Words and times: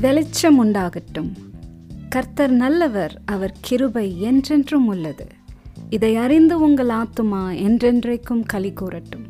வெளிச்சம் 0.00 0.64
உண்டாகட்டும் 0.64 1.30
கர்த்தர் 2.08 2.50
நல்லவர் 2.50 3.22
அவர் 3.24 3.54
கிருபை 3.60 4.20
என்றென்றும் 4.20 4.86
உள்ளது. 4.86 5.26
இதை 5.90 6.16
அறிந்து 6.16 6.60
உங்கள் 6.60 6.86
ஆத்துமா 6.86 7.42
என்றென்றைக்கும் 7.66 8.42
களி 8.46 8.72
கூறட்டும். 8.72 9.26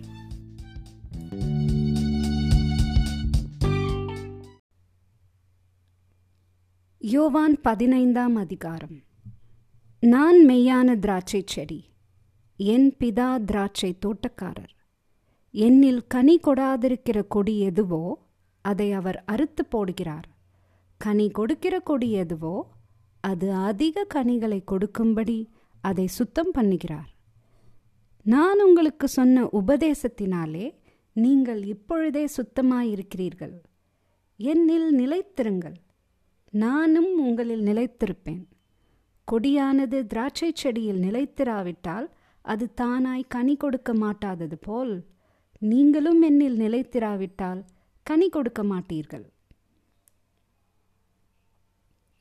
யோவான் 6.99 7.61
பதினைந்தாம் 7.61 8.37
அதிகாரம். 8.37 9.03
நான் 10.01 10.49
மெய்யான 10.49 10.99
திராட்சை 10.99 11.43
செடி 11.47 11.91
என் 12.57 12.95
பிதா 12.99 13.45
திராட்சை 13.45 13.99
தோட்டக்காரர். 14.07 14.75
என்னில் 15.53 16.01
கனி 16.09 16.41
கொடாதிருக்கிற 16.41 17.27
கொடி 17.29 17.59
எதுவோ 17.61 18.27
அதை 18.61 18.93
அவர் 18.93 19.25
அறுத்து 19.27 19.67
போடுகிறார். 19.73 20.35
கனி 21.01 21.27
கொடுக்கிற 21.31 21.81
கொடி 21.81 22.09
எதுவோ 22.13 22.57
அது 23.21 23.53
அதிக 23.53 24.05
கனிகளை 24.15 24.65
கொடுக்கும்படி 24.65 25.39
அதை 25.81 26.07
சுத்தம் 26.07 26.53
பண்ணுகிறார். 26.55 27.11
நான் 28.27 28.61
உங்களுக்கு 28.63 29.09
சொன்ன 29.09 29.43
உபதேசத்தினாலே 29.53 30.67
நீங்கள் 31.17 31.63
இப்பொழுதே 31.65 32.25
சுத்தமாயிருக்கிறீர்கள். 32.37 33.55
என்னில் 34.41 34.89
நிலைத்திருங்கள். 35.01 35.77
நானும் 36.51 37.13
உங்களில் 37.19 37.65
நிலைத்திருப்பேன். 37.65 38.45
கொடியானது 39.29 39.99
திராட்சை 40.07 40.51
செடியில் 40.55 41.01
நிலைத்திராவிட்டால் 41.01 42.09
அது 42.45 42.65
தானாய் 42.81 43.25
கனி 43.29 43.57
கொடுக்க 43.57 43.93
மாட்டாதது 43.95 44.57
போல் 44.61 44.95
நீங்களும் 45.59 46.21
என்னில் 46.23 46.59
நிலைத்திராவிட்டால் 46.65 47.63
கனி 48.07 48.29
கொடுக்க 48.29 48.63
மாட்டீர்கள். 48.63 49.27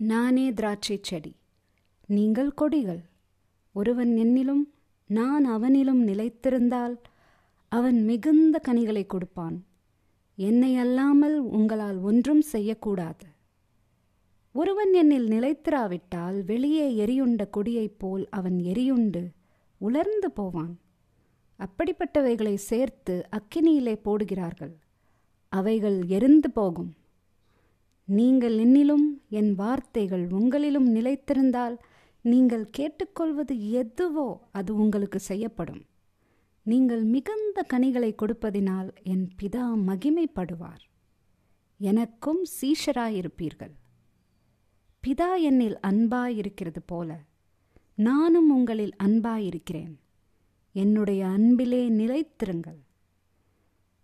நானே 0.06 0.54
திராட்சை 0.54 1.00
செடி. 1.02 1.36
நீங்கள் 2.08 2.54
கொடிகள். 2.54 3.04
ஒருவன் 3.72 4.12
என்னிலும் 4.18 4.64
நான் 5.08 5.46
அவனிலும் 5.48 6.02
நிலைத்திருந்தால் 6.08 6.98
அவன் 7.68 8.04
மிகுந்த 8.04 8.60
கனிகளை 8.60 9.06
கொடுப்பான். 9.06 9.58
என்னை 10.36 10.72
அல்லாமல் 10.76 11.38
உங்களால் 11.40 11.98
ஒன்றும் 11.98 12.42
செய்யக்கூடாது. 12.42 13.26
ஒருவன் 14.52 14.94
என்னில் 14.94 15.28
நிலைத்திராவிட்டால் 15.28 16.46
வெளியே 16.46 16.86
எரியுண்ட 17.06 17.50
கொடியைப் 17.50 17.98
போல் 17.98 18.28
அவன் 18.30 18.58
எரியுண்டு 18.64 19.24
உலர்ந்து 19.78 20.32
போவான். 20.32 20.80
அப்படிப்பட்டவைகளை 21.60 22.54
சேர்த்து 22.54 23.16
அக்கினியிலே 23.30 23.96
போடுகிறார்கள். 24.06 24.74
அவைகள் 25.50 26.00
எரிந்து 26.08 26.52
போகும். 26.52 26.94
நீங்கள் 28.08 28.58
என்னிலும் 28.58 29.06
என் 29.30 29.56
வார்த்தைகள் 29.56 30.28
உங்களிலும் 30.28 30.90
நிலைத்திருந்தால் 30.96 31.78
நீங்கள் 32.22 32.70
கேட்டுக்கொள்வது 32.70 33.72
எதுவோ 33.72 34.42
அது 34.52 34.76
உங்களுக்கு 34.76 35.20
செய்யப்படும். 35.20 35.82
நீங்கள் 36.62 37.04
மிகுந்த 37.04 37.64
கனிகளை 37.64 38.16
கொடுப்பதினால் 38.22 38.90
என் 39.04 39.30
பிதா 39.42 39.66
மகிமைப்படுவார். 39.88 40.84
எனக்கும் 41.78 42.46
சீஷராயிருப்பீர்கள். 42.62 43.74
பிதா 45.04 45.32
என்னில் 45.50 45.78
அன்பாயிருக்கிறது 45.88 46.82
போல 46.86 47.20
நானும் 47.96 48.50
உங்களில் 48.50 48.96
அன்பாயிருக்கிறேன். 49.04 49.94
என்னுடைய 50.72 51.28
அன்பிலே 51.28 51.90
நிலைத்திருங்கள். 51.90 52.80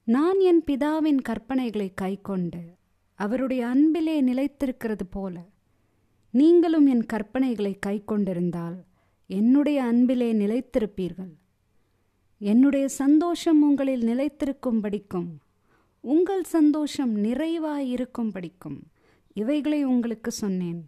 நான் 0.03 0.39
என் 0.39 0.63
பிதாவின் 0.65 1.19
கற்பனைகளை 1.30 1.89
கைக்கொண்டு 1.93 2.80
அவருடைய 3.25 3.67
அன்பிலே 3.67 4.16
நிலைத்திருக்கிறது 4.22 5.05
போல 5.09 5.36
நீங்களும் 6.33 6.88
என் 6.88 7.05
கற்பனைகளை 7.14 7.73
கைக்கொண்டிருந்தால் 7.86 8.77
என்னுடைய 9.27 9.83
அன்பிலே 9.83 10.30
நிலைத்திருப்பீர்கள். 10.33 11.33
என்னுடைய 12.42 12.86
சந்தோஷம் 12.87 13.59
உங்களில் 13.64 14.04
நிலைத்திருக்கும்படிக்கும் 14.08 15.30
உங்கள் 16.04 16.43
சந்தோஷம் 16.43 17.14
நிறைவாயிருக்கும்படிக்கும் 17.23 18.80
இவைகளை 19.33 19.83
உங்களுக்கு 19.83 20.32
சொன்னேன். 20.32 20.82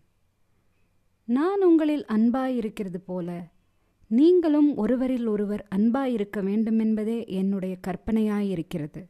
நான் 1.27 1.61
உங்களில் 1.61 2.05
அன்பாயிருக்கிறது 2.05 2.99
போல 3.05 3.29
நீங்களும் 4.07 4.75
ஒருவரில் 4.75 5.25
ஒருவர் 5.25 5.67
அன்பாயிருக்க 5.75 6.37
வேண்டுமென்பதே 6.49 7.19
என்னுடைய 7.27 7.73
கற்பனையாயிருக்கிறது. 7.87 9.01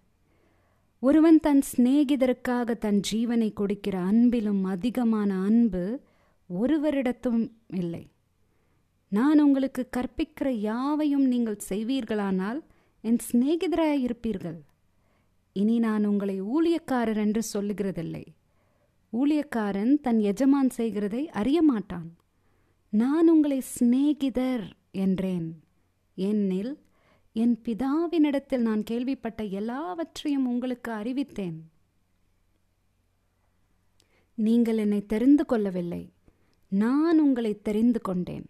ஒருவன் 1.07 1.39
தன் 1.39 1.61
சிநேகிதருக்காக 1.69 2.73
தன் 2.83 2.99
ஜீவனை 3.11 3.47
கொடுக்கிற 3.53 3.95
அன்பிலும் 3.99 4.61
அதிகமான 4.63 5.29
அன்பு 5.43 5.81
ஒருவரிடத்தும் 6.49 7.41
இல்லை. 7.73 8.03
நான் 9.11 9.39
உங்களுக்கு 9.41 9.83
கற்பிக்கிற 9.97 10.49
யாவையும் 10.49 11.25
நீங்கள் 11.27 11.65
செய்வீர்களானால் 11.69 12.59
என் 13.03 13.19
சிநேகிதராயிருப்பீர்கள் 13.29 14.59
இனி 15.53 15.75
நான் 15.79 16.05
உங்களை 16.05 16.37
ஊழியக்காரர் 16.41 17.19
என்று 17.25 17.43
சொல்லுகிறதில்லை. 17.53 18.25
ஊழியக்காரன் 19.13 19.93
தன் 20.01 20.21
எஜமான் 20.31 20.69
செய்கிறதை 20.69 21.29
அறிய 21.41 21.61
மாட்டான் 21.61 22.09
நான் 22.89 23.29
உங்களை 23.29 23.59
சிநேகிதர் 23.75 24.65
என்றேன். 25.05 25.49
என்னில் 26.17 26.73
என் 27.35 27.59
பிதாவினிடத்தில் 27.65 28.65
நான் 28.67 28.83
கேள்விப்பட்ட 28.83 29.43
எல்லாவற்றையும் 29.43 30.47
உங்களுக்கு 30.47 30.91
அறிவித்தேன். 30.91 31.59
நீங்கள் 34.37 34.77
என்னை 34.77 35.05
தெரிந்து 35.05 35.45
கொள்ளவில்லை. 35.45 36.13
நான் 36.71 37.19
உங்களை 37.19 37.61
தெரிந்து 37.61 38.01
கொண்டேன். 38.01 38.45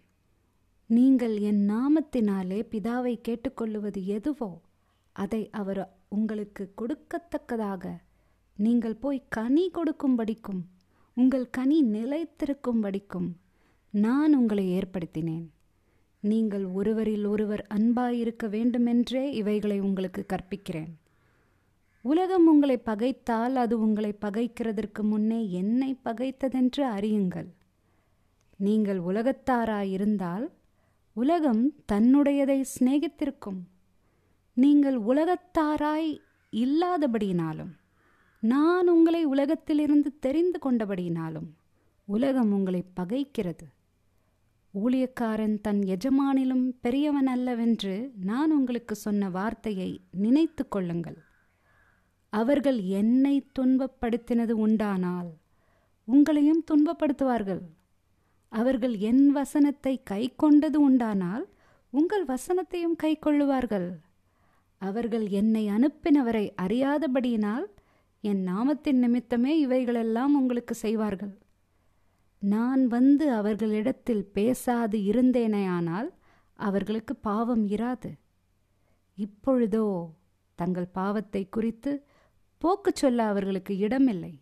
நீங்கள் 0.90 1.38
என் 1.38 1.70
நாமத்தினாலே 1.70 2.60
பிதாவை 2.72 3.14
கேட்டுக்கொள்ளுவது 3.28 4.04
எதுவோ 4.06 4.62
அதை 5.12 5.50
அவர் 5.50 5.82
உங்களுக்கு 6.10 6.74
கொடுக்கத்தக்கதாக 6.82 7.98
நீங்கள் 8.58 8.96
போய் 8.96 9.26
கனி 9.30 9.72
கொடுக்கும்படிக்கும் 9.74 10.62
உங்கள் 11.14 11.50
கனி 11.50 11.84
நிலைத்திருக்கும்படிக்கும் 11.84 13.30
நான் 13.90 14.34
உங்களை 14.36 14.66
ஏற்படுத்தினேன். 14.80 15.48
நீங்கள் 16.24 16.66
ஒருவரில் 16.66 17.26
ஒருவர் 17.26 17.68
அன்பாயிருக்க 17.74 18.50
வேண்டுமென்றே 18.50 19.24
இவைகளை 19.34 19.80
உங்களுக்கு 19.80 20.26
கற்பிக்கிறேன். 20.28 20.92
உலகம் 22.02 22.48
உங்களை 22.48 22.78
பகைத்தால் 22.86 23.56
அது 23.56 23.80
உங்களை 23.80 24.12
பகைக்கிறதற்கு 24.22 25.02
முன்னே 25.02 25.52
என்னை 25.52 25.90
பகைத்ததென்று 26.06 26.84
அறியுங்கள். 26.98 27.50
நீங்கள் 28.58 29.00
உலகத்தாராயிருந்தால் 29.00 30.46
உலகம் 31.14 31.64
தன்னுடையதை 31.92 32.64
சிநேகித்திருக்கும். 32.74 33.62
நீங்கள் 34.54 35.00
உலகத்தாராய் 35.12 36.12
இல்லாதபடியினாலும் 36.54 37.74
நான் 38.40 38.88
உங்களை 38.88 39.26
உலகத்திலிருந்து 39.26 40.20
தெரிந்து 40.20 40.60
கொண்டபடியினாலும் 40.64 41.50
உலகம் 42.06 42.52
உங்களை 42.52 42.84
பகைக்கிறது. 42.96 43.66
ஊழியக்காரன் 44.82 45.62
தன் 45.62 45.82
எஜமானிலும் 45.96 46.64
பெரியவன் 46.82 47.28
அல்லவென்று 47.28 48.12
நான் 48.24 48.52
உங்களுக்கு 48.52 48.96
சொன்ன 48.96 49.30
வார்த்தையை 49.30 50.02
நினைத்து 50.12 50.68
கொள்ளுங்கள். 50.68 51.18
அவர்கள் 52.30 52.80
என்னை 52.82 53.36
துன்பப்படுத்தினது 53.60 54.52
உண்டானால் 54.52 55.30
உங்களையும் 56.08 56.64
துன்பப்படுத்துவார்கள். 56.72 57.62
அவர்கள் 58.48 58.96
என் 58.98 59.28
வசனத்தை 59.28 60.04
கை 60.04 60.34
கொண்டது 60.36 60.82
உண்டானால் 60.82 61.46
உங்கள் 61.90 62.26
வசனத்தையும் 62.26 62.96
கை 62.96 63.20
கொள்ளுவார்கள் 63.26 63.90
அவர்கள் 64.78 65.28
என்னை 65.30 65.68
அனுப்பினவரை 65.68 66.46
அறியாதபடியினால் 66.62 67.66
என் 68.22 68.48
நாமத்தின் 68.48 69.00
நிமித்தமே 69.04 69.54
இவைகளெல்லாம் 69.58 70.36
உங்களுக்கு 70.36 70.76
செய்வார்கள். 70.76 71.34
நான் 72.44 72.88
வந்து 72.88 73.32
அவர்களிடத்தில் 73.32 74.26
பேசாது 74.26 74.98
இருந்தேனேயானால் 75.00 76.10
அவர்களுக்கு 76.60 77.16
பாவம் 77.16 77.68
இராது. 77.68 78.12
இப்பொழுதோ 79.18 79.86
தங்கள் 80.56 80.88
பாவத்தை 80.88 81.50
குறித்து 81.50 81.92
போக்கு 82.58 82.92
சொல்ல 82.96 83.24
அவர்களுக்கு 83.24 83.78
இடமில்லை. 83.78 84.34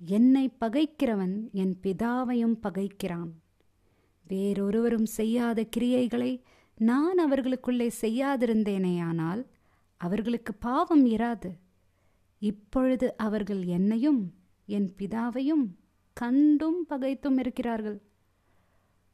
என்னை 0.00 0.44
பகைக்கிறவன் 0.60 1.34
என் 1.52 1.74
பிதாவையும் 1.82 2.56
பகைக்கிறான். 2.62 3.32
வேறொருவரும் 4.28 5.08
செய்யாத 5.18 5.66
கிரியைகளை 5.76 6.32
நான் 6.78 7.18
அவர்களுக்குள்ளே 7.18 7.90
செய்யாதிருந்தேனேயானால் 8.00 9.42
அவர்களுக்கு 9.96 10.54
பாவம் 10.54 11.06
இராது. 11.06 11.50
இப்பொழுது 12.38 13.16
அவர்கள் 13.16 13.64
என்னையும் 13.64 14.34
என் 14.68 14.90
பிதாவையும் 14.98 15.64
கண்டும் 16.12 16.86
பகைத்தும் 16.86 17.38
இருக்கிறார்கள். 17.38 18.02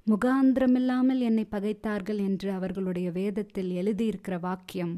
முகாந்திரமில்லாமல் 0.06 1.18
என்னை 1.18 1.46
பகைத்தார்கள் 1.50 2.16
என்று 2.16 2.52
அவர்களுடைய 2.52 3.10
வேதத்தில் 3.10 3.70
எழுதியிருக்கிற 3.70 4.40
வாக்கியம் 4.40 4.94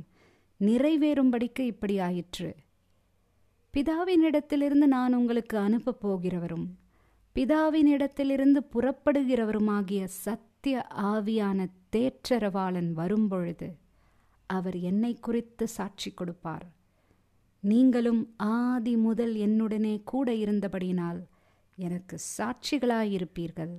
நிறைவேறும்படிக்கு 0.61 1.61
இப்படி 1.61 1.99
ஆயிற்று. 1.99 2.57
பிதாவினிடத்திலிருந்து 3.75 4.87
நான் 4.87 5.15
உங்களுக்கு 5.15 5.59
அனுப்பப் 5.59 6.07
போகிறவரும் 6.07 6.67
பிதாவினிடத்திலிருந்து 7.37 8.61
புறப்படுகிறவருமாகிய 8.75 10.05
சத்திய 10.05 10.87
ஆவியான 11.03 11.67
தேற்றரவாளன் 11.97 12.93
வரும்பொழுது 12.93 13.69
அவர் 14.47 14.79
என்னை 14.81 15.19
குறித்து 15.21 15.69
சாட்சி 15.69 16.11
கொடுப்பார். 16.11 16.67
நீங்களும் 17.63 18.35
ஆதி 18.37 18.97
முதல் 18.97 19.35
என்னுடனே 19.35 20.01
கூட 20.05 20.33
இருந்தபடியினால் 20.33 21.21
எனக்கு 21.81 22.19
சாட்சிகளாயிருப்பீர்கள். 22.39 23.75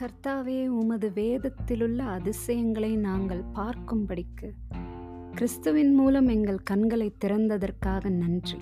கர்த்தாவே 0.00 0.66
உமது 0.66 1.08
வேதத்திலுள்ள 1.14 2.02
அதிசயங்களை 2.02 2.96
நாங்கள் 2.96 3.42
பார்க்கும்படிக்கு 3.54 4.50
கிறிஸ்துவின் 5.32 5.94
மூலம் 5.94 6.28
எங்கள் 6.28 6.62
கண்களை 6.62 7.08
திறந்ததற்காக 7.24 8.10
நன்றி. 8.10 8.58